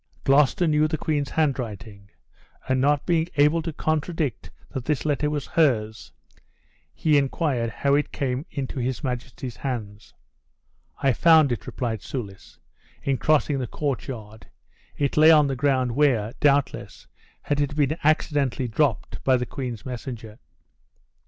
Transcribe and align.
Gloucester 0.23 0.65
knew 0.65 0.87
the 0.87 0.97
queen's 0.97 1.29
handwriting; 1.29 2.09
and 2.67 2.81
not 2.81 3.05
being 3.05 3.27
able 3.35 3.61
to 3.61 3.71
contradict 3.71 4.49
that 4.71 4.85
this 4.85 5.05
letter 5.05 5.29
was 5.29 5.45
hers, 5.45 6.11
he 6.95 7.19
inquired 7.19 7.69
how 7.69 7.93
it 7.93 8.11
came 8.11 8.47
into 8.49 8.79
his 8.79 9.03
majesty's 9.03 9.57
hands. 9.57 10.15
"I 11.03 11.13
found 11.13 11.51
it," 11.51 11.67
replied 11.67 12.01
Soulis, 12.01 12.57
"in 13.03 13.19
crossing 13.19 13.59
the 13.59 13.67
courtyard; 13.67 14.47
it 14.97 15.17
lay 15.17 15.29
on 15.29 15.45
the 15.45 15.55
ground, 15.55 15.91
where, 15.91 16.33
doubtless, 16.39 17.05
it 17.47 17.59
had 17.59 17.75
been 17.75 17.95
accidentally 18.03 18.67
dropped 18.67 19.23
by 19.23 19.37
the 19.37 19.45
queen's 19.45 19.85
messenger." 19.85 20.39